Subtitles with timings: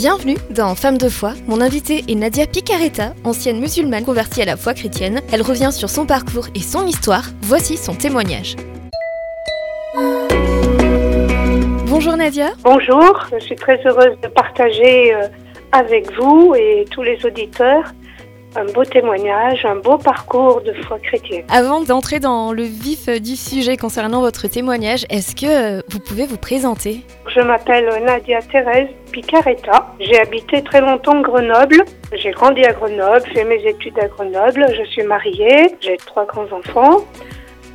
[0.00, 1.34] Bienvenue dans Femme de foi.
[1.46, 5.20] Mon invitée est Nadia Picaretta, ancienne musulmane convertie à la foi chrétienne.
[5.30, 7.24] Elle revient sur son parcours et son histoire.
[7.42, 8.56] Voici son témoignage.
[11.86, 12.52] Bonjour Nadia.
[12.62, 15.28] Bonjour, je suis très heureuse de partager euh,
[15.72, 17.92] avec vous et tous les auditeurs
[18.56, 21.44] un beau témoignage, un beau parcours de foi chrétienne.
[21.48, 26.36] Avant d'entrer dans le vif du sujet concernant votre témoignage, est-ce que vous pouvez vous
[26.36, 27.00] présenter?
[27.28, 29.92] Je m'appelle Nadia Thérèse Picaretta.
[30.00, 31.84] J'ai habité très longtemps Grenoble.
[32.12, 34.66] J'ai grandi à Grenoble, fait mes études à Grenoble.
[34.76, 37.04] Je suis mariée, j'ai trois grands-enfants.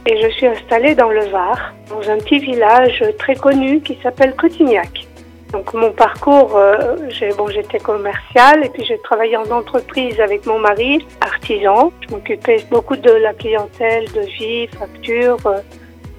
[0.08, 4.36] Et je suis installée dans le Var, dans un petit village très connu qui s'appelle
[4.36, 5.08] Cotignac.
[5.52, 6.98] Donc mon parcours, euh,
[7.38, 11.92] bon, j'étais commerciale et puis j'ai travaillé en entreprise avec mon mari, artisan.
[12.02, 15.60] Je m'occupais beaucoup de la clientèle, de vie, factures, euh,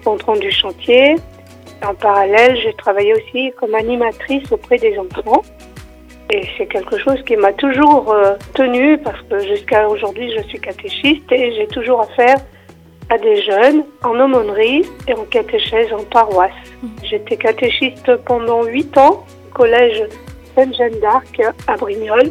[0.04, 1.16] rendu chantier.
[1.84, 5.42] En parallèle, j'ai travaillé aussi comme animatrice auprès des enfants.
[6.30, 10.60] Et c'est quelque chose qui m'a toujours euh, tenue parce que jusqu'à aujourd'hui, je suis
[10.60, 12.38] catéchiste et j'ai toujours affaire
[13.10, 16.52] à des jeunes en aumônerie et en catéchèse en paroisse.
[17.04, 20.02] J'étais catéchiste pendant huit ans au collège
[20.54, 22.30] Sainte-Jeanne d'Arc à Brignoles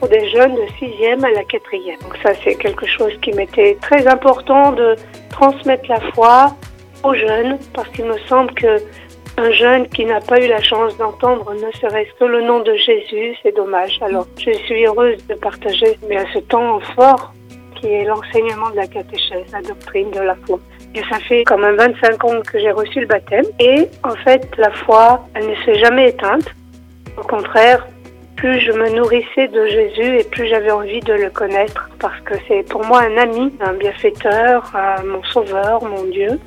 [0.00, 1.98] pour des jeunes de sixième à la quatrième.
[2.00, 4.96] Donc ça, c'est quelque chose qui m'était très important de
[5.30, 6.56] transmettre la foi
[7.04, 8.78] aux jeunes parce qu'il me semble que
[9.36, 12.74] un jeune qui n'a pas eu la chance d'entendre ne serait-ce que le nom de
[12.74, 13.96] Jésus, c'est dommage.
[14.02, 17.32] Alors, je suis heureuse de partager mais à ce temps fort
[17.78, 20.58] qui est l'enseignement de la catéchèse, la doctrine de la foi.
[20.94, 23.44] Et ça fait quand même 25 ans que j'ai reçu le baptême.
[23.58, 26.46] Et en fait, la foi, elle ne s'est jamais éteinte.
[27.16, 27.86] Au contraire,
[28.36, 32.34] plus je me nourrissais de Jésus et plus j'avais envie de le connaître parce que
[32.46, 34.72] c'est pour moi un ami, un bienfaiteur,
[35.04, 36.38] mon sauveur, mon Dieu.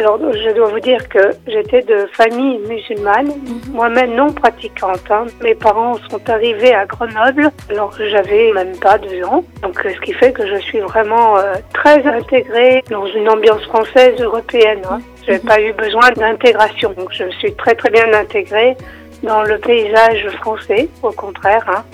[0.00, 3.60] Alors, je dois vous dire que j'étais de famille musulmane, Mhm.
[3.74, 5.02] moi-même non pratiquante.
[5.10, 5.26] hein.
[5.42, 9.44] Mes parents sont arrivés à Grenoble alors que j'avais même pas deux ans.
[9.62, 13.62] Donc, euh, ce qui fait que je suis vraiment euh, très intégrée dans une ambiance
[13.64, 14.80] française européenne.
[14.90, 15.00] Hein.
[15.28, 15.40] Mhm.
[15.40, 16.94] pas eu besoin d'intégration.
[16.96, 18.74] Donc, je suis très très bien intégrée
[19.22, 21.64] dans le paysage français, au contraire.
[21.68, 21.84] hein.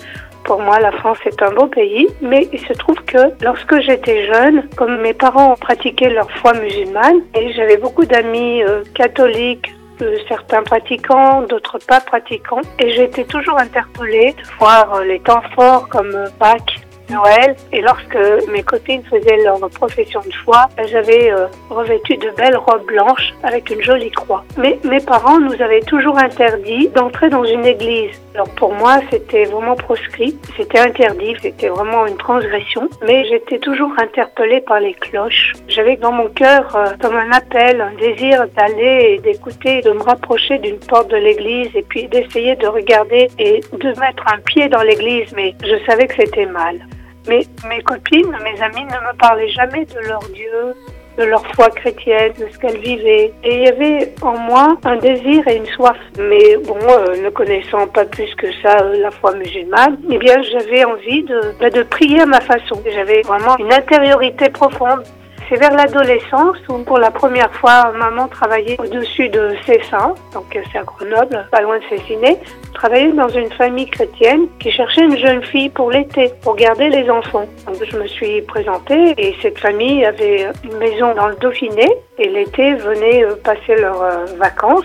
[0.47, 4.33] Pour moi, la France est un beau pays, mais il se trouve que lorsque j'étais
[4.33, 10.17] jeune, comme mes parents pratiquaient leur foi musulmane, et j'avais beaucoup d'amis euh, catholiques, euh,
[10.29, 15.89] certains pratiquants, d'autres pas pratiquants, et j'étais toujours interpellée de voir euh, les temps forts
[15.89, 18.19] comme Pâques, Noël, et lorsque
[18.53, 23.35] mes copines faisaient leur profession de foi, elles avaient euh, revêtu de belles robes blanches
[23.43, 24.45] avec une jolie croix.
[24.59, 28.21] Mais mes parents nous avaient toujours interdit d'entrer dans une église.
[28.35, 33.93] Alors pour moi, c'était vraiment proscrit, c'était interdit, c'était vraiment une transgression, mais j'étais toujours
[33.99, 35.53] interpellée par les cloches.
[35.69, 40.03] J'avais dans mon cœur euh, comme un appel, un désir d'aller et d'écouter, de me
[40.03, 44.69] rapprocher d'une porte de l'église et puis d'essayer de regarder et de mettre un pied
[44.69, 46.81] dans l'église, mais je savais que c'était mal.
[47.29, 50.75] Mais mes copines, mes amies ne me parlaient jamais de leur Dieu,
[51.19, 53.33] de leur foi chrétienne, de ce qu'elles vivaient.
[53.43, 55.97] Et il y avait en moi un désir et une soif.
[56.19, 60.41] Mais bon, euh, ne connaissant pas plus que ça euh, la foi musulmane, eh bien
[60.43, 62.81] j'avais envie de, bah, de prier à ma façon.
[62.89, 65.03] J'avais vraiment une intériorité profonde.
[65.49, 70.79] C'est vers l'adolescence où pour la première fois maman travaillait au-dessus de Cessin, donc c'est
[70.79, 72.37] à Grenoble, pas loin de Cessiné,
[72.75, 77.09] travaillait dans une famille chrétienne qui cherchait une jeune fille pour l'été, pour garder les
[77.09, 77.47] enfants.
[77.65, 81.87] Donc je me suis présentée et cette famille avait une maison dans le Dauphiné
[82.19, 84.85] et l'été venaient euh, passer leurs euh, vacances.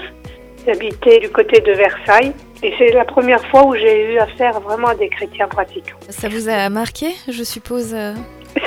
[0.67, 4.59] Ils habitaient du côté de Versailles et c'est la première fois où j'ai eu affaire
[4.59, 5.97] vraiment à des chrétiens pratiquants.
[6.09, 8.13] Ça vous a marqué, je suppose euh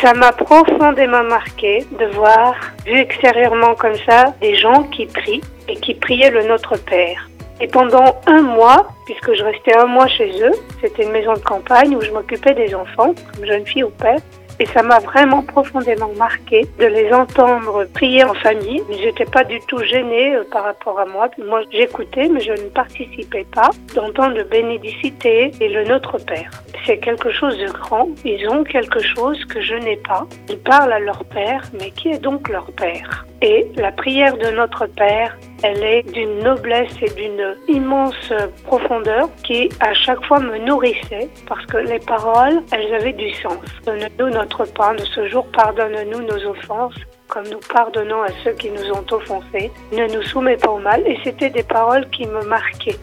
[0.00, 2.54] Ça m'a profondément marqué de voir,
[2.86, 7.28] vu extérieurement comme ça, des gens qui prient et qui priaient le Notre Père.
[7.60, 11.38] Et pendant un mois, puisque je restais un mois chez eux, c'était une maison de
[11.38, 14.18] campagne où je m'occupais des enfants, comme jeune fille au père,
[14.60, 18.82] et ça m'a vraiment profondément marqué de les entendre prier en famille.
[18.90, 21.28] Ils n'étaient pas du tout gênés euh, par rapport à moi.
[21.44, 23.70] Moi, j'écoutais, mais je ne participais pas.
[23.94, 26.50] D'entendre le bénédicité et le Notre Père.
[26.86, 28.08] C'est quelque chose de grand.
[28.24, 30.26] Ils ont quelque chose que je n'ai pas.
[30.48, 33.26] Ils parlent à leur Père, mais qui est donc leur Père?
[33.42, 38.32] Et la prière de Notre Père, elle est d'une noblesse et d'une immense
[38.64, 43.64] profondeur qui à chaque fois me nourrissait parce que les paroles, elles avaient du sens.
[43.86, 46.94] Donne-nous notre pain de ce jour, pardonne-nous nos offenses
[47.28, 49.72] comme nous pardonnons à ceux qui nous ont offensés.
[49.92, 51.02] Ne nous soumets pas au mal.
[51.06, 52.98] Et c'était des paroles qui me marquaient.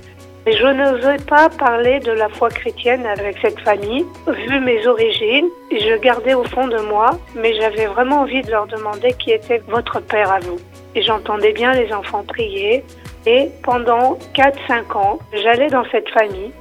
[0.46, 5.48] Mais je n'osais pas parler de la foi chrétienne avec cette famille, vu mes origines,
[5.72, 9.62] je gardais au fond de moi, mais j'avais vraiment envie de leur demander qui était
[9.68, 10.58] votre père à vous.
[10.95, 12.83] Et j'entendais bien les enfants prier,
[13.25, 16.51] et pendant 4-5 ans, j'allais dans cette famille,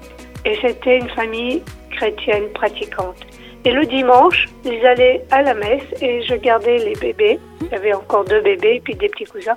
[0.44, 3.16] Et c'était une famille chrétienne pratiquante.
[3.64, 7.38] Et le dimanche, ils allaient à la messe et je gardais les bébés.
[7.72, 9.56] Avait encore deux bébés et puis des petits cousins.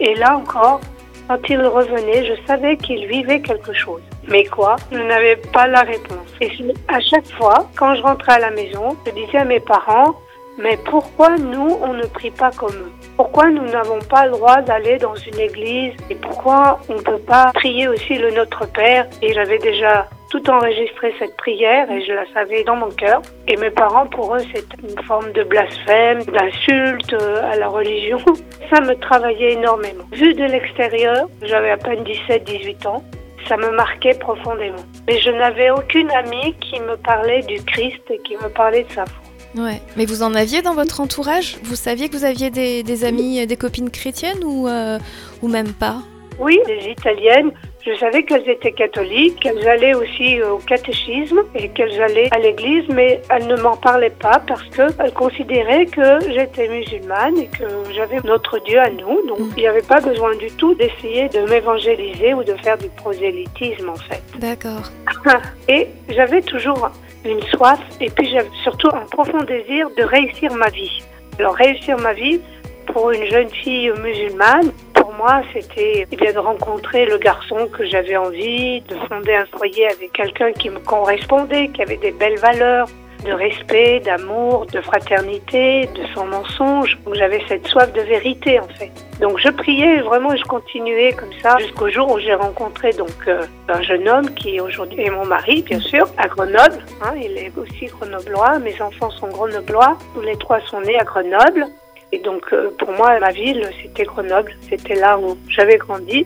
[0.00, 0.80] Et là encore,
[1.28, 4.00] quand ils revenaient, je savais qu'ils vivaient quelque chose.
[4.26, 4.76] Mais quoi?
[4.90, 6.26] Je n'avais pas la réponse.
[6.40, 6.50] Et
[6.88, 10.14] à chaque fois, quand je rentrais à la maison, je disais à mes parents,
[10.58, 12.92] mais pourquoi nous, on ne prie pas comme eux?
[13.16, 15.94] Pourquoi nous n'avons pas le droit d'aller dans une église?
[16.10, 19.06] Et pourquoi on ne peut pas prier aussi le Notre Père?
[19.22, 23.22] Et j'avais déjà tout enregistré cette prière et je la savais dans mon cœur.
[23.48, 28.18] Et mes parents, pour eux, c'était une forme de blasphème, d'insulte à la religion.
[28.70, 30.04] Ça me travaillait énormément.
[30.12, 33.02] Vu de l'extérieur, j'avais à peine 17-18 ans,
[33.48, 34.84] ça me marquait profondément.
[35.08, 38.92] Mais je n'avais aucune amie qui me parlait du Christ et qui me parlait de
[38.92, 39.31] sa foi.
[39.54, 41.58] Mais vous en aviez dans votre entourage?
[41.64, 44.98] Vous saviez que vous aviez des, amis, des copines chrétiennes ou, euh,
[45.42, 46.02] ou même pas?
[46.38, 47.52] Oui, des italiennes.
[47.84, 52.84] Je savais qu'elles étaient catholiques, qu'elles allaient aussi au catéchisme et qu'elles allaient à l'église,
[52.88, 58.20] mais elles ne m'en parlaient pas parce qu'elles considéraient que j'étais musulmane et que j'avais
[58.22, 59.26] notre Dieu à nous.
[59.26, 59.52] Donc mm.
[59.56, 63.88] il n'y avait pas besoin du tout d'essayer de m'évangéliser ou de faire du prosélytisme
[63.88, 64.22] en fait.
[64.38, 64.84] D'accord.
[65.68, 66.88] Et j'avais toujours
[67.24, 71.02] une soif et puis j'avais surtout un profond désir de réussir ma vie.
[71.38, 72.40] Alors réussir ma vie
[72.86, 74.72] pour une jeune fille musulmane,
[75.16, 80.12] moi, c'était bien de rencontrer le garçon que j'avais envie, de fonder un foyer avec
[80.12, 82.88] quelqu'un qui me correspondait, qui avait des belles valeurs,
[83.24, 86.98] de respect, d'amour, de fraternité, de son mensonge.
[87.12, 88.90] J'avais cette soif de vérité en fait.
[89.20, 93.10] Donc je priais vraiment et je continuais comme ça jusqu'au jour où j'ai rencontré donc
[93.28, 96.78] euh, un jeune homme qui aujourd'hui est mon mari bien sûr à Grenoble.
[97.02, 98.58] Hein, il est aussi grenoblois.
[98.58, 99.96] Mes enfants sont grenoblois.
[100.14, 101.66] Tous les trois sont nés à Grenoble.
[102.12, 104.54] Et donc euh, pour moi ma ville c'était Grenoble.
[104.68, 106.24] C'était là où j'avais grandi.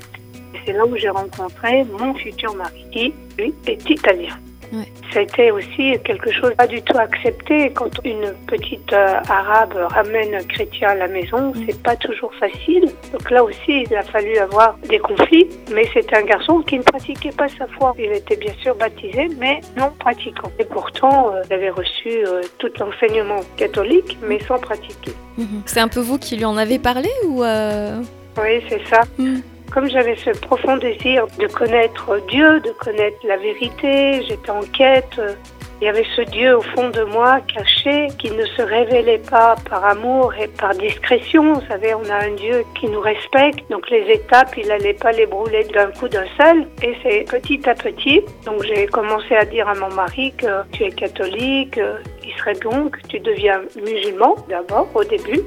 [0.64, 4.36] C'est là où j'ai rencontré mon futur mari qui lui est italien.
[5.12, 9.74] Ça a été aussi quelque chose pas du tout accepté quand une petite euh, arabe
[9.90, 11.52] ramène un chrétien à la maison.
[11.52, 11.64] Mm.
[11.66, 12.86] C'est pas toujours facile.
[13.12, 15.48] Donc là aussi, il a fallu avoir des conflits.
[15.72, 17.94] Mais c'était un garçon qui ne pratiquait pas sa foi.
[17.98, 20.50] Il était bien sûr baptisé, mais non pratiquant.
[20.58, 25.12] Et pourtant, euh, il avait reçu euh, tout l'enseignement catholique, mais sans pratiquer.
[25.38, 25.62] Mm-hmm.
[25.66, 29.02] C'est un peu vous qui lui en avez parlé ou Oui, c'est ça.
[29.18, 29.40] Mm
[29.72, 35.20] comme j'avais ce profond désir de connaître Dieu, de connaître la vérité, j'étais en quête.
[35.82, 39.56] Il y avait ce Dieu au fond de moi caché qui ne se révélait pas
[39.68, 41.52] par amour et par discrétion.
[41.52, 45.12] Vous savez, on a un Dieu qui nous respecte, donc les étapes, il n'allait pas
[45.12, 46.66] les brûler d'un coup d'un seul.
[46.82, 48.22] Et c'est petit à petit.
[48.46, 51.78] Donc j'ai commencé à dire à mon mari que tu es catholique,
[52.26, 55.42] il serait bon que tu deviens musulman d'abord au début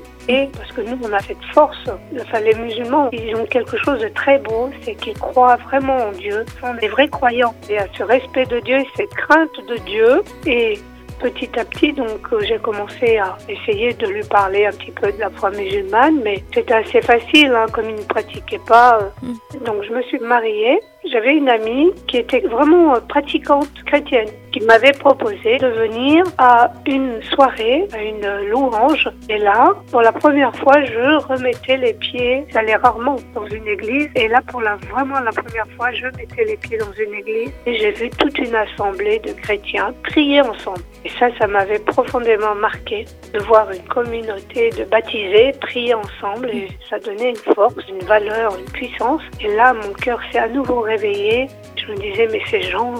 [0.54, 1.90] parce que nous, on a cette force.
[2.20, 6.12] Enfin, les musulmans, ils ont quelque chose de très beau, c'est qu'ils croient vraiment en
[6.12, 7.56] Dieu, ils sont des vrais croyants.
[7.70, 10.22] Et à ce respect de Dieu, cette crainte de Dieu.
[10.46, 10.78] Et
[11.20, 15.12] petit à petit, donc, euh, j'ai commencé à essayer de lui parler un petit peu
[15.12, 19.00] de la foi musulmane, mais c'était assez facile, hein, comme il ne pratiquait pas.
[19.02, 19.28] Euh.
[19.28, 19.64] Mm.
[19.66, 20.80] Donc, je me suis mariée.
[21.06, 26.72] J'avais une amie qui était vraiment euh, pratiquante chrétienne qui m'avait proposé de venir à
[26.88, 29.10] une soirée, à une louange.
[29.30, 32.46] Et là, pour la première fois, je remettais les pieds.
[32.52, 34.10] J'allais rarement dans une église.
[34.16, 37.52] Et là, pour la, vraiment la première fois, je mettais les pieds dans une église.
[37.66, 40.82] Et j'ai vu toute une assemblée de chrétiens prier ensemble.
[41.06, 46.50] Et ça, ça m'avait profondément marqué de voir une communauté de baptisés prier ensemble.
[46.50, 49.22] Et ça donnait une force, une valeur, une puissance.
[49.42, 52.94] Et là, mon cœur s'est à nouveau Je me disais, mais ces gens,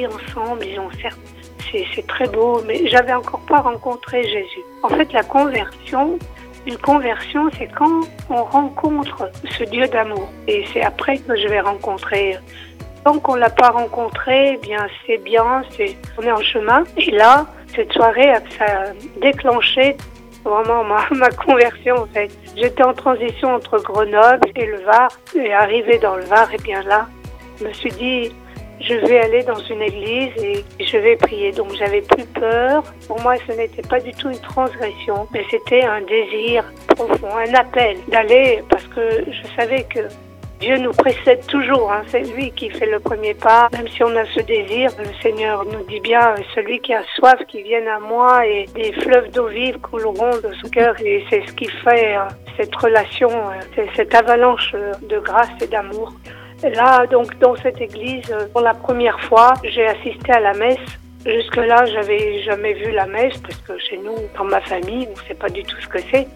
[0.00, 1.18] ensemble, ils ont certes,
[1.94, 4.62] c'est très beau, mais j'avais encore pas rencontré Jésus.
[4.82, 6.18] En fait, la conversion,
[6.66, 10.28] une conversion, c'est quand on rencontre ce Dieu d'amour.
[10.48, 12.36] Et c'est après que je vais rencontrer.
[13.04, 16.84] Tant qu'on l'a pas rencontré, eh bien c'est bien, c'est on est en chemin.
[16.96, 18.40] Et là, cette soirée, a
[19.20, 19.96] déclenché
[20.44, 22.30] vraiment ma, conversion en fait.
[22.56, 26.82] J'étais en transition entre Grenoble et le Var, et arrivé dans le Var, et bien
[26.82, 27.06] là,
[27.58, 28.32] je me suis dit,
[28.80, 31.52] je vais aller dans une église et je vais prier.
[31.52, 32.82] Donc j'avais plus peur.
[33.06, 37.54] Pour moi, ce n'était pas du tout une transgression, mais c'était un désir profond, un
[37.54, 40.00] appel d'aller parce que je savais que
[40.62, 42.02] Dieu nous précède toujours, hein.
[42.06, 43.68] c'est lui qui fait le premier pas.
[43.72, 47.34] Même si on a ce désir, le Seigneur nous dit bien, celui qui a soif,
[47.48, 50.94] qui vienne à moi et des fleuves d'eau vive couleront de son cœur.
[51.04, 52.20] Et c'est ce qui fait euh,
[52.56, 56.12] cette relation, euh, cette avalanche de grâce et d'amour.
[56.62, 60.78] Là, donc, dans cette église, euh, pour la première fois, j'ai assisté à la messe.
[61.24, 65.26] Jusque-là, j'avais jamais vu la messe parce que chez nous, dans ma famille, on ne
[65.28, 66.26] sait pas du tout ce que c'est.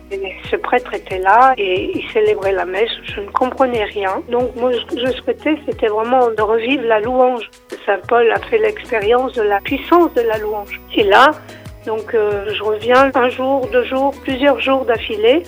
[0.48, 2.90] Ce prêtre était là et il célébrait la messe.
[3.02, 4.22] Je ne comprenais rien.
[4.28, 7.50] Donc, moi, je souhaitais, c'était vraiment de revivre la louange,
[7.84, 10.80] Saint Paul a fait l'expérience de la puissance de la louange.
[10.94, 11.30] Et là,
[11.86, 15.42] donc euh, je reviens un jour, deux jours, plusieurs jours d'affilée,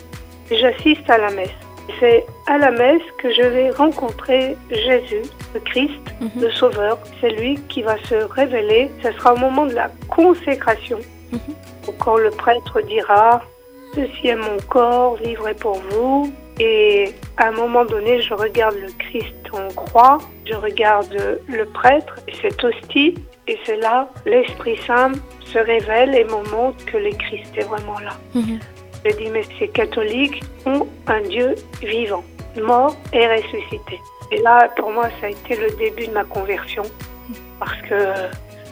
[0.51, 1.68] et j'assiste à la messe.
[2.01, 5.23] C'est à la messe que je vais rencontrer Jésus,
[5.55, 6.43] le Christ, Mhm.
[6.43, 6.99] le Sauveur.
[7.21, 8.91] C'est lui qui va se révéler.
[9.03, 10.99] Ce sera au moment de la consécration.
[11.33, 11.39] Mhm.
[11.99, 13.43] Quand le prêtre dira
[13.95, 16.31] Ceci est mon corps livré pour vous.
[16.61, 22.17] Et à un moment donné, je regarde le Christ en croix, je regarde le prêtre
[22.29, 23.15] et cette hostie,
[23.47, 25.13] et c'est là l'Esprit Saint
[25.47, 28.13] se révèle et me montre que le Christ est vraiment là.
[28.35, 28.59] Mhm.
[29.05, 32.25] Je dis, mais ces catholiques ont un Dieu vivant,
[32.61, 34.01] mort et ressuscité.
[34.33, 36.83] Et là, pour moi, ça a été le début de ma conversion,
[37.59, 38.13] parce que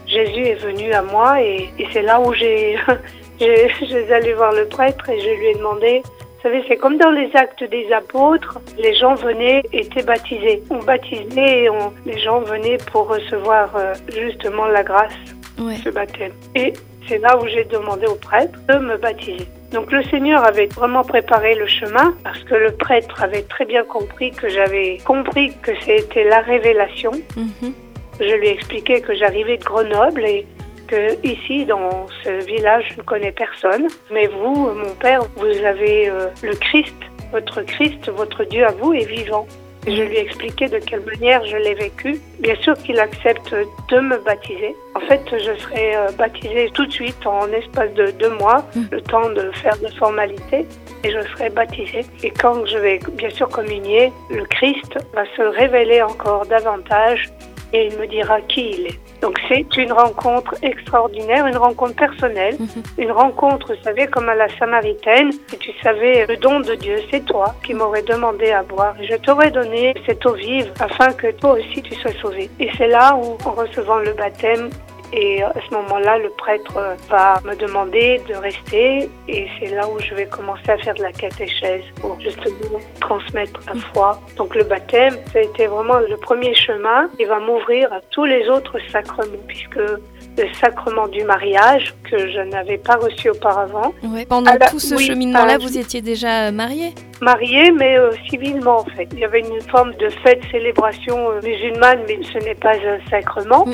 [0.07, 2.77] Jésus est venu à moi et, et c'est là où j'ai,
[3.41, 7.11] j'ai, allée voir le prêtre et je lui ai demandé, vous savez, c'est comme dans
[7.11, 10.63] les actes des apôtres, les gens venaient, étaient baptisés.
[10.71, 15.13] On baptisait et on- les gens venaient pour recevoir euh, justement la grâce
[15.59, 15.75] Ouais.
[15.83, 16.33] ce baptême.
[16.55, 16.75] Et
[17.09, 19.49] c'est là où j'ai demandé au prêtre de me baptiser.
[19.73, 23.85] Donc le Seigneur avait vraiment préparé le chemin parce que le prêtre avait très bien
[23.85, 27.13] compris que j'avais compris que c'était la révélation.
[27.37, 27.73] Mhm.
[28.21, 30.47] Je lui ai expliqué que j'arrivais de Grenoble et
[30.87, 33.89] que ici, dans ce village, je ne connais personne.
[34.13, 36.95] Mais vous, mon père, vous avez euh, le Christ.
[37.33, 39.47] Votre Christ, votre Dieu à vous est vivant.
[39.87, 42.19] Je lui ai expliqué de quelle manière je l'ai vécu.
[42.41, 44.75] Bien sûr qu'il accepte de me baptiser.
[44.97, 48.81] En fait, je serai euh, baptisée tout de suite en espace de deux mois, Mm.
[48.91, 50.67] le temps de faire des formalités.
[51.05, 52.05] Et je serai baptisée.
[52.25, 57.31] Et quand je vais bien sûr communier, le Christ va se révéler encore davantage
[57.77, 58.99] et il me dira qui il est.
[59.21, 62.83] Donc c'est une rencontre extraordinaire, une rencontre personnelle, Mhm.
[62.99, 66.97] une rencontre, vous savez, comme à la Samaritaine, si tu savais le don de Dieu,
[67.11, 71.13] c'est toi qui m'aurais demandé à boire et je t'aurais donné cette eau vive afin
[71.13, 72.49] que toi aussi tu sois sauvé.
[72.61, 74.71] Et c'est là où, en recevant le baptême,
[75.13, 76.75] et à ce moment-là, le prêtre
[77.09, 81.03] va me demander de rester et c'est là où je vais commencer à faire de
[81.03, 84.21] la catéchèse pour justement transmettre la foi.
[84.37, 88.25] Donc le baptême, ça a été vraiment le premier chemin qui va m'ouvrir à tous
[88.25, 94.27] les autres sacrements puisque le sacrement du mariage que je n'avais pas reçu auparavant, Ouais.
[94.27, 98.81] Pendant Ah tout ce oui, cheminement-là, euh, vous étiez déjà mariée mariée mais euh, civilement
[98.81, 99.09] en fait.
[99.13, 102.99] Il y avait une forme de fête, célébration euh, musulmane mais ce n'est pas un
[103.11, 103.65] sacrement.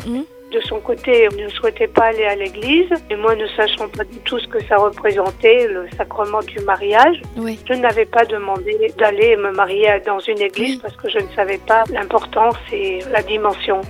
[0.52, 4.18] De son côté, ne souhaitait pas aller à l'église, et moi ne sachant pas du
[4.18, 7.58] tout ce que ça représentait, le sacrement du mariage, Oui.
[7.66, 10.80] je n'avais pas demandé d'aller me marier dans une église Oui.
[10.82, 13.80] parce que je ne savais pas l'importance et la dimension.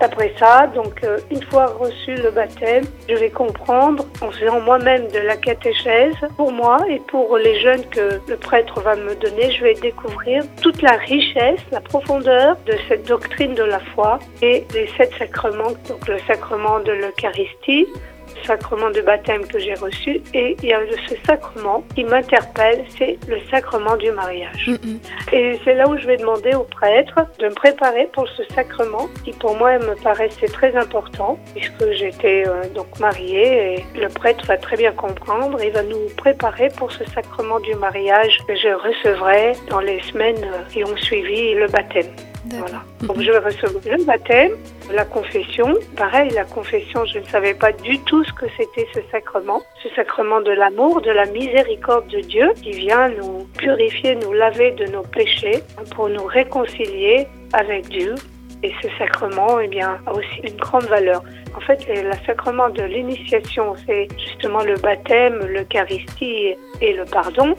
[0.00, 5.06] Après ça, donc euh, une fois reçu le baptême, je vais comprendre en faisant moi-même
[5.08, 9.50] de la catéchèse pour moi et pour les jeunes que le prêtre va me donner,
[9.52, 14.66] je vais découvrir toute la richesse, la profondeur de cette doctrine de la foi et
[14.74, 18.11] les sept sacrements, donc le sacrement de l'Eucharistie, le
[18.44, 23.18] sacrement de baptême que j'ai reçu et il y a ce sacrement qui m'interpelle, c'est
[23.28, 24.68] le sacrement du mariage.
[24.68, 24.98] Mhm.
[25.32, 29.08] Et c'est là où je vais demander au prêtre de me préparer pour ce sacrement
[29.24, 34.44] qui pour moi me paraissait très important puisque j'étais euh, donc mariée et le prêtre
[34.46, 38.68] va très bien comprendre et va nous préparer pour ce sacrement du mariage que je
[38.68, 42.12] recevrai dans les semaines euh, qui ont suivi le baptême.
[42.50, 42.82] Voilà.
[43.02, 44.52] Donc je vais recevoir le baptême,
[44.92, 45.74] la confession.
[45.96, 49.62] Pareil, la confession, je ne savais pas du tout ce que c'était ce sacrement.
[49.82, 54.72] Ce sacrement de l'amour, de la miséricorde de Dieu qui vient nous purifier, nous laver
[54.72, 55.62] de nos péchés
[55.94, 58.14] pour nous réconcilier avec Dieu.
[58.62, 61.22] Et ce sacrement, eh bien, a aussi une grande valeur.
[61.56, 67.54] En fait, le sacrement de l'initiation, c'est justement le baptême, l'Eucharistie et le pardon.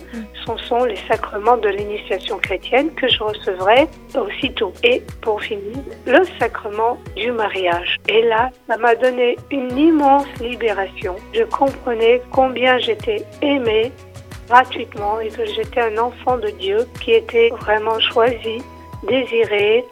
[0.45, 4.74] Ce sont les sacrements de l'initiation chrétienne que je recevrai aussitôt.
[4.83, 7.98] Et pour finir, le sacrement du mariage.
[8.07, 11.15] Et là, ça m'a donné une immense libération.
[11.33, 13.91] Je comprenais combien j'étais aimée
[14.48, 18.62] gratuitement et que j'étais un enfant de Dieu qui était vraiment choisi,
[19.07, 19.86] désiré,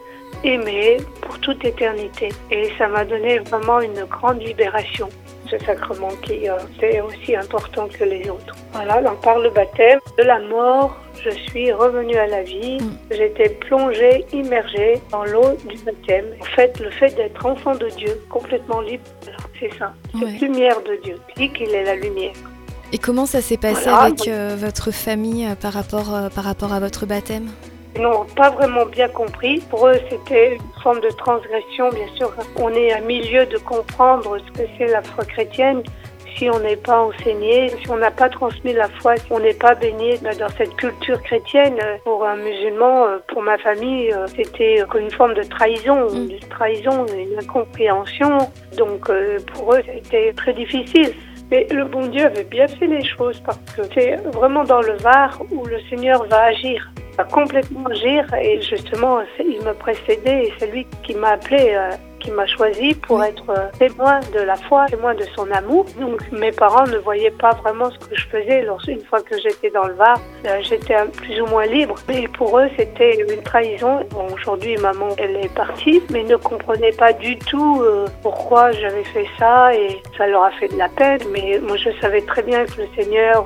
[0.44, 2.30] aimé pour toute éternité.
[2.52, 5.10] Et ça m'a donné vraiment une grande libération,
[5.50, 8.56] ce sacrement qui euh, est aussi important que les autres.
[8.74, 12.98] Voilà, parle le baptême, de la mort, je suis revenue à la vie, Mm.
[13.12, 16.26] j'étais plongée, immergée dans l'eau du baptême.
[16.42, 19.04] En fait, le fait d'être enfant de Dieu, complètement libre,
[19.60, 20.38] c'est ça, cette Ouais.
[20.42, 22.34] lumière de Dieu, dit qu'il est la lumière.
[22.94, 26.44] Et comment ça s'est passé Voilà, avec euh, votre famille euh, par, rapport, euh, par
[26.44, 27.48] rapport à votre baptême?
[27.96, 29.60] Ils n'ont pas vraiment bien compris.
[29.70, 31.90] Pour eux, c'était une forme de transgression.
[31.90, 35.84] Bien sûr, on est à milieu de comprendre ce que c'est la foi chrétienne.
[36.38, 39.54] si on n'est pas enseigné, si on n'a pas transmis la foi, si on n'est
[39.54, 45.12] pas baigné dans cette culture chrétienne, pour un musulman, pour ma famille, c'était comme une
[45.12, 46.32] forme de trahison, mm.
[46.32, 48.38] une trahison, une incompréhension.
[48.78, 49.12] Donc
[49.54, 51.14] pour eux, c'était très difficile.
[51.52, 54.94] Mais le bon Dieu avait bien fait les choses parce que c'est vraiment dans le
[54.94, 56.90] Var où le Seigneur va agir,
[57.24, 58.26] complètement agir.
[58.42, 62.94] Et justement, il me précédait et c'est lui qui m'a appelé euh, qui m'a choisi
[62.94, 65.86] pour être euh, témoin de la foi, témoin de son amour.
[66.00, 68.66] Donc mes parents ne voyaient pas vraiment ce que je faisais.
[68.88, 71.96] Une fois que j'étais dans le Var, euh, j'étais plus ou moins libre.
[72.08, 74.06] Mais pour eux, c'était une trahison.
[74.12, 79.04] Bon, aujourd'hui, maman, elle est partie, mais ne comprenait pas du tout euh, pourquoi j'avais
[79.04, 81.22] fait ça et ça leur a fait de la peine.
[81.32, 83.46] Mais moi, je savais très bien que le Seigneur,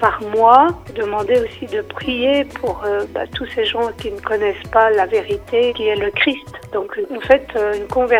[0.00, 4.90] par moi, demandait aussi de prier pour bah, tous ces gens qui ne connaissent pas
[4.90, 6.46] la vérité, qui est le Christ.
[6.72, 8.13] Donc, en fait, une conversion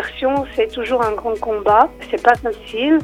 [0.55, 1.89] c'est toujours un grand combat.
[2.09, 2.99] C'est pas facile.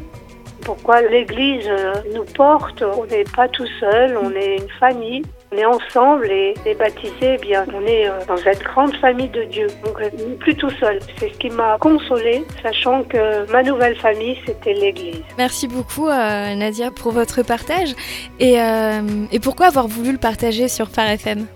[0.63, 2.83] Pourquoi l'Église euh, nous porte?
[2.83, 5.23] On n'est pas tout seul, on est une famille.
[5.51, 9.29] On est ensemble et les baptisés, eh bien, on est euh, dans cette grande famille
[9.29, 9.67] de Dieu.
[9.83, 10.99] Donc, on n'est plus tout seul.
[11.17, 15.23] C'est ce qui m'a consolée, sachant que ma nouvelle famille, c'était l'Église.
[15.37, 17.95] Merci beaucoup, euh, Nadia, pour votre partage.
[18.39, 18.57] Et,
[19.31, 21.47] et pourquoi avoir voulu le partager sur Phare FM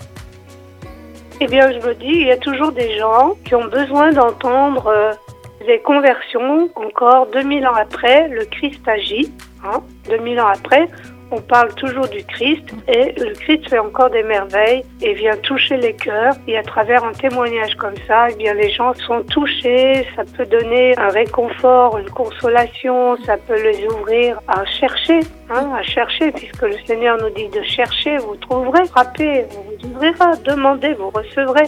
[1.41, 5.17] eh bien, je me dis, il y a toujours des gens qui ont besoin d'entendre
[5.65, 9.31] des conversions, encore 2000 ans après, le Christ agit.
[9.63, 10.87] Hein, 2000 ans après,
[11.31, 15.77] on parle toujours du Christ et le Christ fait encore des merveilles et vient toucher
[15.77, 16.35] les cœurs.
[16.47, 20.05] Et à travers un témoignage comme ça, eh bien les gens sont touchés.
[20.15, 23.17] Ça peut donner un réconfort, une consolation.
[23.25, 27.63] Ça peut les ouvrir à chercher, hein, à chercher, puisque le Seigneur nous dit de
[27.63, 31.65] chercher, vous trouverez, frappez, vous vous ouvrirez, demandez, vous recevrez.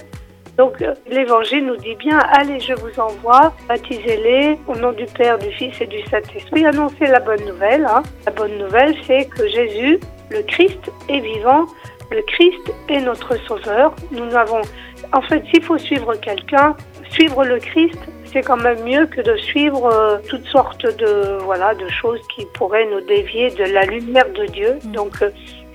[0.58, 5.38] Donc euh, l'évangile nous dit bien, allez, je vous envoie, baptisez-les au nom du Père,
[5.38, 7.86] du Fils et du Saint-Esprit, annoncez la bonne nouvelle.
[7.86, 8.02] Hein.
[8.26, 10.00] La bonne nouvelle, c'est que Jésus,
[10.32, 11.66] le Christ, est vivant.
[12.10, 13.94] Le Christ est notre Sauveur.
[14.12, 14.62] Nous avons,
[15.14, 16.76] en fait, s'il faut suivre quelqu'un,
[17.12, 18.00] suivre le Christ,
[18.32, 22.46] c'est quand même mieux que de suivre euh, toutes sortes de voilà de choses qui
[22.54, 24.80] pourraient nous dévier de la lumière de Dieu.
[24.84, 24.92] Mm.
[24.92, 25.30] Donc euh,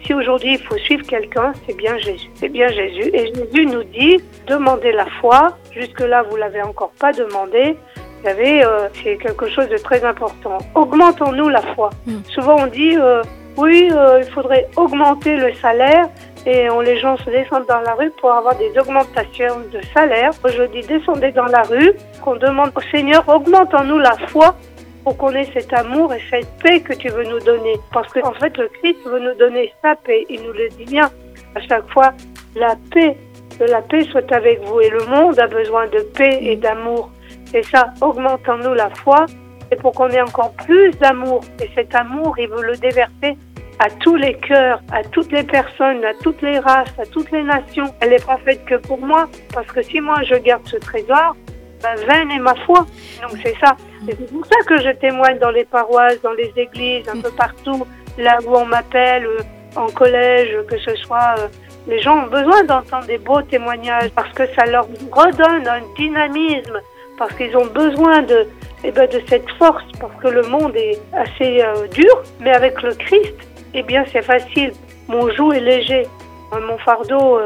[0.05, 2.29] si aujourd'hui il faut suivre quelqu'un, c'est bien Jésus.
[2.35, 3.11] C'est bien Jésus.
[3.12, 5.57] Et Jésus nous dit, demandez la foi.
[5.73, 7.77] Jusque-là, vous l'avez encore pas demandé.
[7.97, 10.59] Vous savez, euh, c'est quelque chose de très important.
[10.75, 11.91] Augmentons-nous la foi.
[12.07, 12.19] Hmm.
[12.29, 13.23] Souvent, on dit, euh,
[13.57, 16.09] oui, euh, il faudrait augmenter le salaire.
[16.45, 20.31] Et on, les gens se descendent dans la rue pour avoir des augmentations de salaire.
[20.45, 21.93] Je dis, descendez dans la rue,
[22.25, 24.57] qu'on demande au Seigneur, augmentons-nous la foi
[25.05, 27.75] pour qu'on ait cet amour et cette paix que tu veux nous donner.
[27.93, 30.25] Parce que en fait, le Christ veut nous donner sa paix.
[30.29, 31.11] Il nous le dit bien
[31.55, 32.12] à chaque fois.
[32.55, 33.17] La paix,
[33.59, 34.81] que la paix soit avec vous.
[34.81, 37.11] Et le monde a besoin de paix et d'amour.
[37.47, 39.27] C'est ça, augmentons-nous la foi.
[39.71, 41.43] Et pour qu'on ait encore plus d'amour.
[41.62, 43.37] Et cet amour, il veut le déverser
[43.79, 47.43] à tous les cœurs, à toutes les personnes, à toutes les races, à toutes les
[47.43, 47.87] nations.
[48.01, 49.29] Elle n'est pas faite que pour moi.
[49.53, 51.35] Parce que si moi je garde ce trésor,
[51.83, 52.87] ben, vaine est ma foi.
[53.23, 53.77] Donc c'est ça.
[54.07, 57.87] C'est pour ça que je témoigne dans les paroisses, dans les églises, un peu partout,
[58.19, 59.43] là où on m'appelle, euh,
[59.77, 61.35] en collège, que ce soit.
[61.38, 61.49] Euh,
[61.87, 66.81] les gens ont besoin d'entendre des beaux témoignages parce que ça leur redonne un dynamisme,
[67.19, 68.47] parce qu'ils ont besoin de,
[68.85, 72.81] eh ben, de cette force, parce que le monde est assez euh, dur, mais avec
[72.83, 73.35] le Christ,
[73.75, 74.73] eh bien c'est facile.
[75.09, 76.07] Mon joug est léger,
[76.53, 77.41] mon fardeau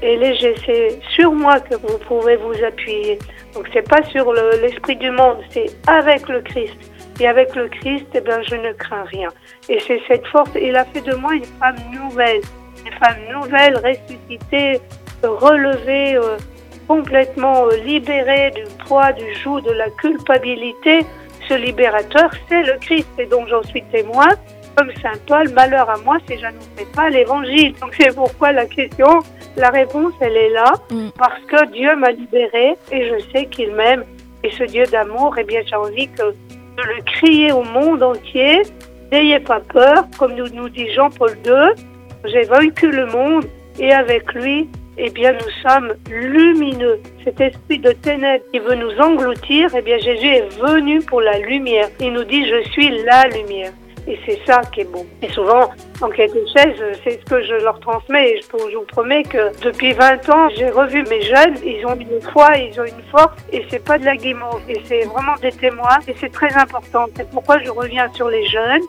[0.00, 0.54] est léger.
[0.64, 3.18] C'est sur moi que vous pouvez vous appuyer.
[3.54, 6.76] Donc c'est pas sur l'esprit du monde, c'est avec le Christ.
[7.20, 9.28] Et avec le Christ, eh ben, je ne crains rien.
[9.68, 10.50] Et c'est cette force.
[10.60, 12.40] Il a fait de moi une femme nouvelle,
[12.84, 14.80] une femme nouvelle, ressuscitée,
[15.22, 16.38] relevée, euh,
[16.88, 21.00] complètement euh, libérée du poids, du joug, de la culpabilité.
[21.48, 24.28] Ce libérateur, c'est le Christ, et donc j'en suis témoin.
[24.76, 26.46] Comme Saint Paul, malheur à moi si je
[26.94, 27.74] pas l'évangile.
[27.80, 29.20] Donc c'est pourquoi la question,
[29.56, 31.08] la réponse, elle est là, mm.
[31.18, 34.04] parce que Dieu m'a libérée et je sais qu'il m'aime.
[34.44, 38.62] Et ce Dieu d'amour, eh bien, j'ai envie que, de le crier au monde entier.
[39.12, 41.84] N'ayez pas peur, comme nous, nous dit Jean-Paul II.
[42.24, 43.44] J'ai vaincu le monde
[43.78, 47.00] et avec lui, eh bien, nous sommes lumineux.
[47.24, 51.38] Cet esprit de ténèbres qui veut nous engloutir, eh bien, Jésus est venu pour la
[51.38, 51.88] lumière.
[52.00, 53.72] Il nous dit, je suis la lumière.
[54.08, 55.06] Et c'est ça qui est beau.
[55.22, 58.30] Et souvent, en catéchèse, c'est ce que je leur transmets.
[58.30, 61.54] Et je vous promets que depuis 20 ans, j'ai revu mes jeunes.
[61.64, 63.36] Ils ont une foi, ils ont une force.
[63.52, 64.60] Et c'est pas de la guimauve.
[64.68, 65.98] Et c'est vraiment des témoins.
[66.08, 67.06] Et c'est très important.
[67.16, 68.82] C'est pourquoi je reviens sur les jeunes.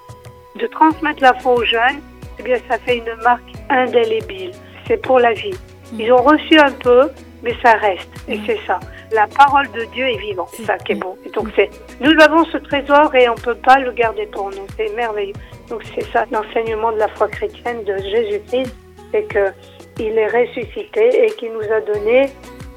[0.56, 2.02] De transmettre la foi aux jeunes,
[2.40, 4.52] eh bien, ça fait une marque indélébile.
[4.88, 5.58] C'est pour la vie.
[5.98, 7.10] Ils ont reçu un peu,
[7.44, 8.10] mais ça reste.
[8.28, 8.80] Et c'est ça.
[9.12, 10.50] La parole de Dieu est vivante.
[10.54, 11.16] C'est ça qui est bon.
[11.26, 14.66] Et donc c'est, nous avons ce trésor et on peut pas le garder pour nous.
[14.78, 15.34] C'est merveilleux.
[15.70, 18.76] Donc c'est ça l'enseignement de la foi chrétienne de Jésus-Christ,
[19.12, 19.52] c'est que
[20.00, 22.30] il est ressuscité et qu'il nous a donné,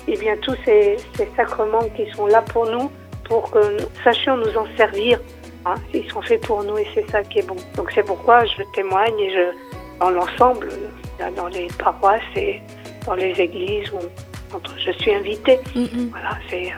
[0.07, 2.91] eh bien tous ces, ces sacrements qui sont là pour nous,
[3.25, 5.19] pour que nous sachions nous en servir.
[5.65, 5.77] Hein.
[5.95, 7.57] Ils sont faits pour nous et c'est ça qui est bon.
[7.77, 10.69] Donc c'est pourquoi je témoigne et je, dans l'ensemble,
[11.37, 12.61] dans les paroisses et
[13.07, 13.99] dans les églises où
[14.79, 15.61] je suis invitée.
[15.75, 16.09] Mm, mm.
[16.11, 16.73] Voilà, c'est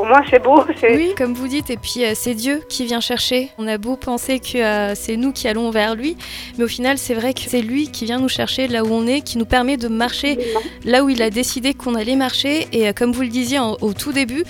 [0.00, 0.64] pour moi, c'est beau.
[0.82, 3.50] Oui, comme vous dites, et puis euh, c'est Dieu qui vient chercher.
[3.58, 6.16] On a beau penser que euh, c'est nous qui allons vers lui,
[6.56, 9.06] mais au final, c'est vrai que c'est lui qui vient nous chercher là où on
[9.06, 10.38] est, qui nous permet de marcher
[10.86, 12.66] là où il a décidé qu'on allait marcher.
[12.72, 14.44] Et euh, comme vous le disiez au tout début,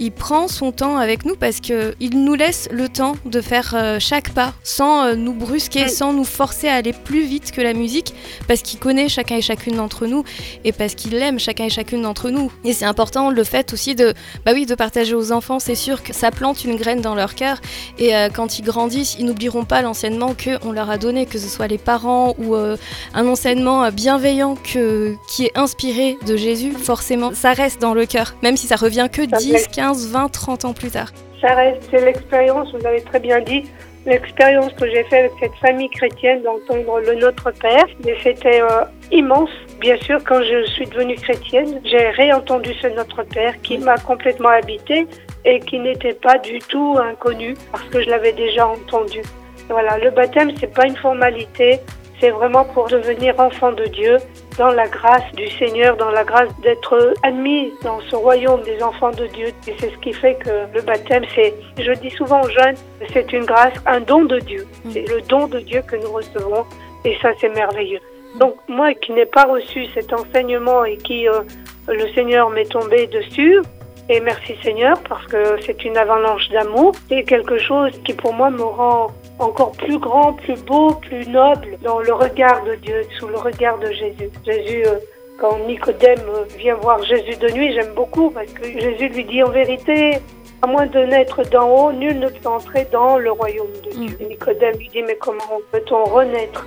[0.00, 4.30] il prend son temps avec nous parce qu'il nous laisse le temps de faire chaque
[4.30, 8.12] pas sans nous brusquer, sans nous forcer à aller plus vite que la musique,
[8.48, 10.24] parce qu'il connaît chacun et chacune d'entre nous
[10.64, 12.50] et parce qu'il aime chacun et chacune d'entre nous.
[12.64, 14.12] Et c'est important le fait aussi de,
[14.44, 17.34] bah oui, de partager aux enfants, c'est sûr que ça plante une graine dans leur
[17.34, 17.58] cœur.
[17.98, 21.48] Et euh, quand ils grandissent, ils n'oublieront pas l'enseignement qu'on leur a donné, que ce
[21.48, 22.78] soit les parents ou euh,
[23.12, 26.72] un enseignement bienveillant que, qui est inspiré de Jésus.
[26.72, 30.64] Forcément, ça reste dans le cœur, même si ça revient que 10, 15, 20, 30
[30.64, 31.12] ans plus tard.
[31.42, 33.64] Ça reste, c'est l'expérience, vous avez très bien dit,
[34.06, 37.84] l'expérience que j'ai faite avec cette famille chrétienne d'entendre le Notre Père.
[38.06, 39.50] Et c'était euh, immense.
[39.80, 44.48] Bien sûr, quand je suis devenue chrétienne, j'ai réentendu ce Notre Père qui m'a complètement
[44.48, 45.06] habité
[45.44, 49.20] et qui n'était pas du tout inconnu parce que je l'avais déjà entendu.
[49.68, 51.80] Voilà, le baptême, c'est pas une formalité,
[52.20, 54.16] c'est vraiment pour devenir enfant de Dieu
[54.58, 59.10] dans la grâce du Seigneur, dans la grâce d'être admis dans ce royaume des enfants
[59.10, 59.48] de Dieu.
[59.66, 62.76] Et c'est ce qui fait que le baptême, c'est, je dis souvent aux jeunes,
[63.12, 64.66] c'est une grâce, un don de Dieu.
[64.84, 64.90] Mm.
[64.92, 66.64] C'est le don de Dieu que nous recevons
[67.04, 68.00] et ça, c'est merveilleux.
[68.38, 71.40] Donc moi qui n'ai pas reçu cet enseignement et qui euh,
[71.88, 73.60] le Seigneur m'est tombé dessus,
[74.08, 78.50] et merci Seigneur parce que c'est une avalanche d'amour, c'est quelque chose qui pour moi
[78.50, 83.28] me rend encore plus grand, plus beau, plus noble dans le regard de Dieu, sous
[83.28, 84.30] le regard de Jésus.
[84.44, 84.98] Jésus, euh,
[85.38, 86.20] quand Nicodème
[86.56, 90.18] vient voir Jésus de nuit, j'aime beaucoup parce que Jésus lui dit en vérité,
[90.62, 94.16] à moins de naître d'en haut, nul ne peut entrer dans le royaume de Dieu.
[94.20, 94.28] Mm.
[94.28, 96.66] Nicodème lui dit, mais comment peut-on renaître?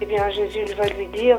[0.00, 1.38] Eh bien, Jésus va lui dire,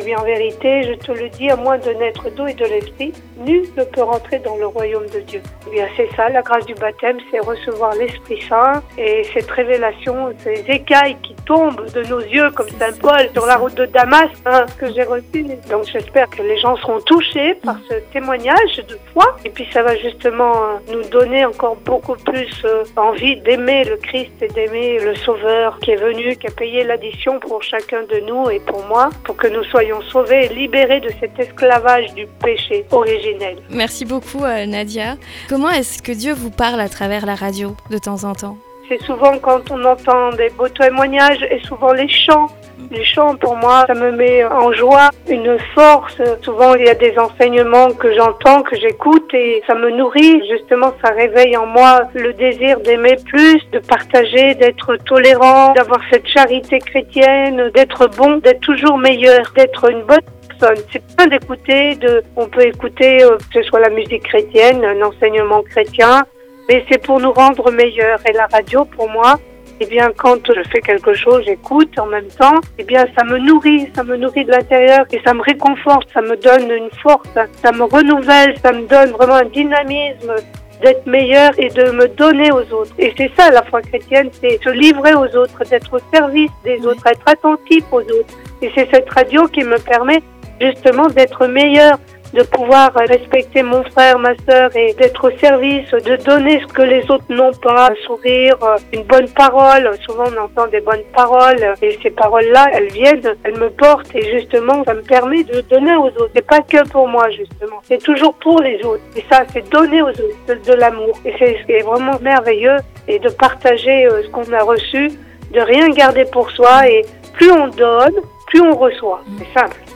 [0.00, 2.64] eh bien, en vérité, je te le dis, à moins de naître d'eau et de
[2.64, 5.42] l'esprit, nul ne peut rentrer dans le royaume de Dieu.
[5.66, 10.32] Eh bien, c'est ça, la grâce du baptême, c'est recevoir l'Esprit Saint et cette révélation,
[10.42, 14.30] ces écailles qui tombent de nos yeux comme Saint Paul sur la route de Damas
[14.46, 15.44] hein, que j'ai reçu.
[15.70, 19.82] Donc, j'espère que les gens seront touchés par ce témoignage de foi et puis ça
[19.82, 25.14] va justement nous donner encore beaucoup plus euh, envie d'aimer le Christ et d'aimer le
[25.14, 29.10] Sauveur qui est venu, qui a payé l'addition pour chacun de nous et pour moi,
[29.24, 33.27] pour que nous soyons sauvés et libérés de cet esclavage du péché originel.
[33.70, 35.16] Merci beaucoup euh, Nadia.
[35.48, 38.58] Comment est-ce que Dieu vous parle à travers la radio de temps en temps?
[38.88, 42.48] C'est souvent quand on entend des beaux témoignages et souvent les chants
[42.90, 46.20] les chants, pour moi, ça me met en joie, une force.
[46.42, 50.42] Souvent, il y a des enseignements que j'entends, que j'écoute et ça me nourrit.
[50.50, 56.26] Justement, ça réveille en moi le désir d'aimer plus, de partager, d'être tolérant, d'avoir cette
[56.26, 60.18] charité chrétienne, d'être bon, d'être toujours meilleur, d'être une bonne
[60.58, 60.84] personne.
[60.92, 65.02] C'est bien d'écouter, de, on peut écouter, euh, que ce soit la musique chrétienne, un
[65.02, 66.24] enseignement chrétien,
[66.68, 68.18] mais c'est pour nous rendre meilleurs.
[68.28, 69.38] Et la radio, pour moi,
[69.80, 73.38] eh bien, quand je fais quelque chose, j'écoute en même temps, eh bien, ça me
[73.38, 77.28] nourrit, ça me nourrit de l'intérieur et ça me réconforte, ça me donne une force,
[77.34, 80.34] ça me renouvelle, ça me donne vraiment un dynamisme
[80.82, 82.92] d'être meilleur et de me donner aux autres.
[82.98, 86.84] Et c'est ça la foi chrétienne, c'est se livrer aux autres, d'être au service des
[86.86, 88.34] autres, être attentif aux autres.
[88.62, 90.22] Et c'est cette radio qui me permet
[90.60, 91.98] justement d'être meilleur,
[92.34, 96.82] de pouvoir respecter mon frère, ma sœur et d'être au service, de donner ce que
[96.82, 98.56] les autres n'ont pas, un sourire,
[98.92, 99.90] une bonne parole.
[100.06, 104.38] Souvent on entend des bonnes paroles et ces paroles-là, elles viennent, elles me portent et
[104.38, 106.30] justement ça me permet de donner aux autres.
[106.34, 109.02] C'est pas que pour moi justement, c'est toujours pour les autres.
[109.16, 111.18] Et ça, c'est donner aux autres de, l'amour.
[111.24, 115.10] Et c'est ce qui est vraiment merveilleux et de partager euh, ce qu'on a reçu,
[115.52, 118.14] de rien garder pour soi et plus on donne,
[118.48, 119.22] plus on reçoit.
[119.38, 119.87] C'est simple.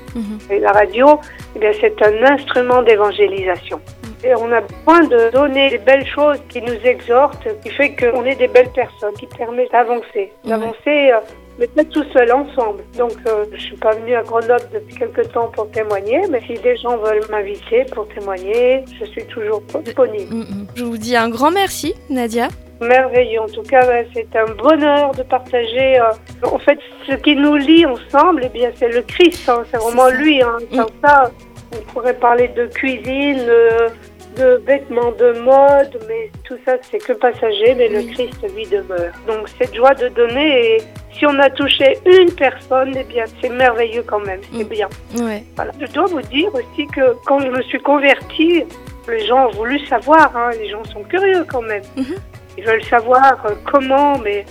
[0.51, 1.20] Et la radio,
[1.57, 3.79] eh c'est un instrument d'évangélisation.
[3.79, 4.31] Mhm.
[4.31, 8.25] Et on a besoin de donner des belles choses qui nous exhortent, qui fait qu'on
[8.25, 10.33] est des belles personnes, qui permettent d'avancer.
[10.44, 11.18] D'avancer, euh,
[11.66, 12.83] peut-être tout seul, ensemble.
[12.96, 16.55] Donc, euh, je suis pas venue à Grenoble depuis quelques temps pour témoigner, mais si
[16.55, 20.35] des gens veulent m'inviter pour témoigner, je suis toujours disponible.
[20.35, 20.66] Mhm.
[20.75, 22.48] Je vous dis un grand merci, Nadia
[22.83, 23.40] merveilleux.
[23.40, 25.98] En tout cas, c'est un bonheur de partager.
[25.98, 29.48] Euh, en fait, ce qui nous lie ensemble, eh bien, c'est le Christ.
[29.48, 29.62] Hein.
[29.70, 30.42] c'est vraiment lui.
[30.42, 30.59] Hein.
[30.70, 30.77] Mm.
[30.77, 31.31] Sans ça,
[31.75, 33.88] On pourrait parler de cuisine, euh,
[34.37, 39.12] de vêtements de mode, mais tout ça c'est que passager, mais le Christ lui demeure.
[39.27, 43.49] Donc cette joie de donner, et si on a touché une personne, eh bien c'est
[43.49, 44.68] merveilleux quand même, c'est mm.
[44.68, 44.88] bien.
[45.18, 45.45] Ouais.
[45.57, 45.73] Voilà.
[45.81, 48.64] Je dois vous dire aussi que quand je me suis convertie,
[49.09, 51.83] les gens ont voulu savoir, hein, les gens sont curieux quand même.
[51.97, 52.14] Mhm.
[52.59, 54.45] Ils veulent savoir euh, comment, mais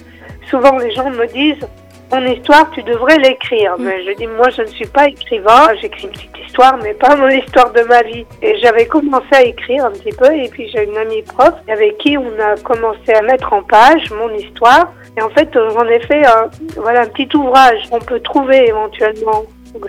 [0.49, 1.67] souvent les gens me disent
[2.11, 3.75] mon histoire, tu devrais l'écrire.
[3.79, 5.73] Mais je dis, moi, je ne suis pas écrivain.
[5.81, 8.25] J'écris une petite histoire, mais pas mon histoire de ma vie.
[8.41, 10.31] Et j'avais commencé à écrire un petit peu.
[10.33, 14.09] Et puis, j'ai une amie prof avec qui on a commencé à mettre en page
[14.11, 14.91] mon histoire.
[15.17, 19.43] Et en fait, j'en ai fait un, voilà, un petit ouvrage qu'on peut trouver éventuellement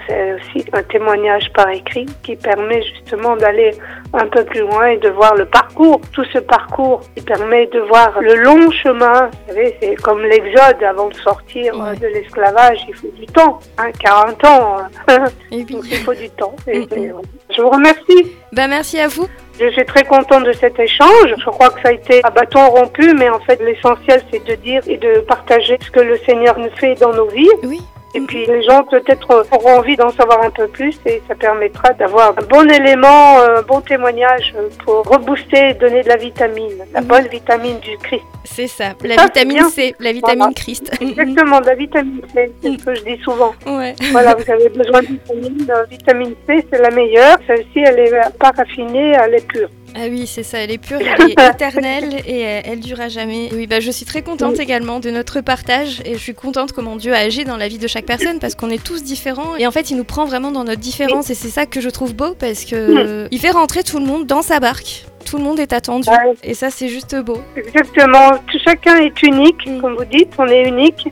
[0.06, 3.72] c'est aussi un témoignage par écrit qui permet justement d'aller
[4.12, 7.80] un peu plus loin et de voir le parcours, tout ce parcours qui permet de
[7.80, 9.28] voir le long chemin.
[9.28, 13.90] Vous savez, c'est comme l'exode avant de sortir de l'esclavage, il faut du temps, hein,
[13.98, 14.76] 40 ans.
[15.08, 15.24] Hein.
[15.50, 15.66] il
[16.04, 16.54] faut du temps.
[16.66, 18.32] Je vous remercie.
[18.52, 19.26] Ben, merci à vous.
[19.60, 21.34] Je suis très contente de cet échange.
[21.38, 24.54] Je crois que ça a été à bâton rompu, mais en fait, l'essentiel, c'est de
[24.56, 27.48] dire et de partager ce que le Seigneur nous fait dans nos vies.
[27.62, 27.80] Oui.
[28.14, 31.94] Et puis les gens peut-être auront envie d'en savoir un peu plus et ça permettra
[31.94, 37.06] d'avoir un bon élément, un bon témoignage pour rebooster, donner de la vitamine, la mhm.
[37.06, 38.24] bonne vitamine du Christ.
[38.44, 40.92] C'est ça, la vitamine C, la vitamine Christ.
[41.00, 43.54] Exactement, la vitamine C, c'est ce que je dis souvent.
[43.72, 43.94] Ouais.
[44.10, 45.66] Voilà, vous avez besoin de vitamine.
[45.66, 47.38] La vitamine C, c'est la meilleure.
[47.46, 49.68] Celle-ci, elle est pas raffinée, elle est pure.
[49.94, 53.50] Ah oui, c'est ça, elle est pure, elle est éternelle et elle, durera jamais.
[53.52, 56.96] Oui, bah, je suis très contente également de notre partage et je suis contente comment
[56.96, 59.66] Dieu a agi dans la vie de chaque personne parce qu'on est tous différents et
[59.66, 62.14] en fait il nous prend vraiment dans notre différence et c'est ça que je trouve
[62.14, 65.04] beau parce que il fait rentrer tout le monde dans sa barque.
[65.24, 66.08] Tout le monde est attendu
[66.42, 67.38] et ça c'est juste beau.
[67.56, 68.32] Exactement,
[68.64, 69.80] chacun est unique, mm.
[69.80, 71.08] comme vous dites, on est unique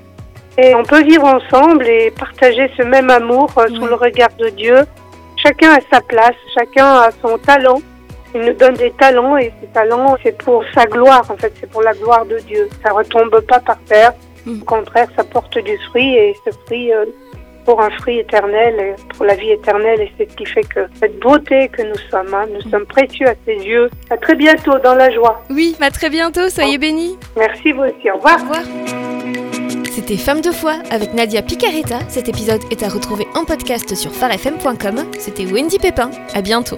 [0.58, 4.48] et on peut vivre ensemble et partager ce même amour euh, sous le regard de
[4.50, 4.76] Dieu.
[5.36, 7.80] Chacun a sa place, chacun a son talent
[8.34, 11.68] il nous donne des talents et ces talents, c'est pour sa gloire, en fait, c'est
[11.68, 12.68] pour la gloire de Dieu.
[12.84, 14.12] Ça retombe pas par terre.
[14.46, 14.62] Mm.
[14.62, 17.06] Au contraire, ça porte du fruit et ce fruit, euh,
[17.64, 20.00] pour un fruit éternel, et pour la vie éternelle.
[20.00, 23.26] Et c'est ce qui fait que cette beauté que nous sommes, hein, nous sommes précieux
[23.26, 23.90] à ses yeux.
[24.10, 25.42] À très bientôt dans la joie.
[25.50, 26.48] Oui, à très bientôt.
[26.48, 27.18] Soyez bénis.
[27.36, 28.10] Merci vous aussi.
[28.10, 28.38] Au revoir.
[28.38, 28.62] Au revoir.
[29.90, 31.98] C'était Femme de foi avec Nadia Picaretta.
[32.08, 35.04] Cet épisode est à retrouver en podcast sur farfm.com.
[35.18, 36.10] C'était Wendy Pépin.
[36.32, 36.76] À bientôt.